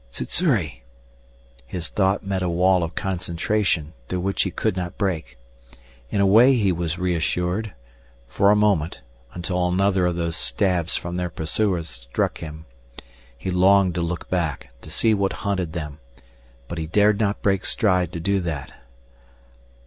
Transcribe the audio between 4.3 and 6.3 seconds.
he could not break. In a